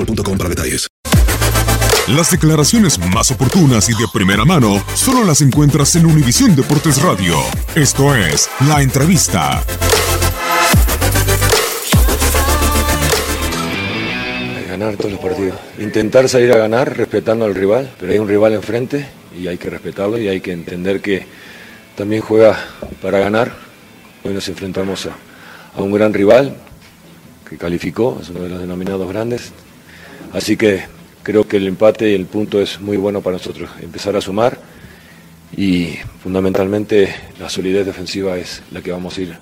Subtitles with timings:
[0.00, 0.88] boostmobile.com para detalles.
[2.08, 7.36] Las declaraciones más oportunas y de primera mano solo las encuentras en Univisión Deportes Radio.
[7.74, 9.62] Esto es La Entrevista.
[14.68, 15.58] ganar todos los partidos.
[15.78, 19.06] Intentar salir a ganar respetando al rival, pero hay un rival enfrente
[19.38, 21.26] y hay que respetarlo y hay que entender que
[21.96, 22.58] también juega
[23.02, 23.52] para ganar.
[24.24, 25.10] Hoy nos enfrentamos a,
[25.76, 26.56] a un gran rival
[27.48, 29.52] que calificó, es uno de los denominados grandes.
[30.32, 30.84] Así que
[31.22, 33.70] creo que el empate y el punto es muy bueno para nosotros.
[33.80, 34.58] Empezar a sumar
[35.56, 39.36] y fundamentalmente la solidez defensiva es la que vamos a ir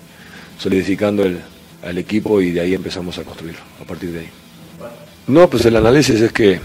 [0.57, 1.39] solidificando el,
[1.83, 4.29] al equipo y de ahí empezamos a construirlo, a partir de ahí.
[5.27, 6.59] No, pues el análisis es que,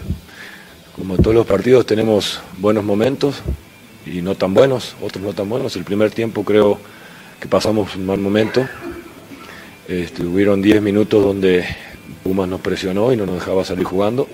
[0.97, 3.37] como todos los partidos, tenemos buenos momentos
[4.07, 5.77] y no tan buenos, otros no tan buenos.
[5.77, 6.79] El primer tiempo creo
[7.41, 8.67] que pasamos un mal momento.
[10.19, 11.67] Hubieron 10 minutos donde
[12.25, 14.27] Pumas nos presionó y no nos dejaba salir jugando,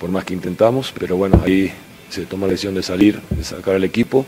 [0.00, 1.70] por más que intentamos, pero bueno, ahí
[2.08, 4.24] se toma la decisión de salir, de sacar al equipo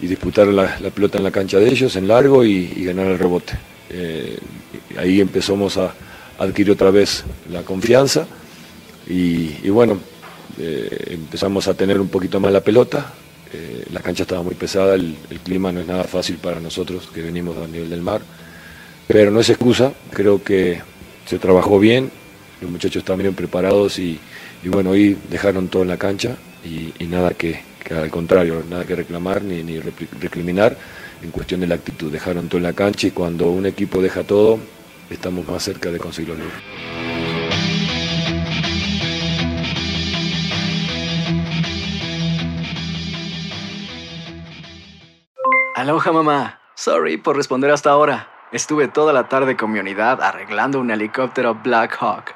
[0.00, 3.54] y disputar la, pelota en la cancha de ellos, en largo y, ganar el rebote.
[3.90, 4.38] Eh,
[4.96, 5.92] ahí empezamos a
[6.38, 8.26] adquirir otra vez la confianza
[9.08, 9.98] y, y bueno,
[10.58, 13.12] eh, empezamos a tener un poquito más la pelota.
[13.52, 17.08] Eh, la cancha estaba muy pesada, el, el, clima no es nada fácil para nosotros
[17.12, 18.20] que venimos a nivel del mar,
[19.08, 20.80] pero no es excusa, creo que
[21.26, 22.10] se trabajó bien,
[22.60, 24.18] los muchachos están bien preparados y,
[24.64, 29.42] bueno, hoy dejaron todo en la cancha y, nada que, al contrario, nada que reclamar
[29.42, 30.76] ni, ni recriminar
[31.22, 34.24] en cuestión de la actitud, dejaron todo en la cancha y cuando un equipo deja
[34.24, 34.58] todo,
[35.10, 36.38] estamos más cerca de conseguir los.
[45.74, 46.60] Aloha mamá.
[46.74, 48.28] Sorry por responder hasta ahora.
[48.52, 52.35] Estuve toda la tarde con mi unidad arreglando un helicóptero Black Hawk.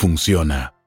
[0.00, 0.79] funciona.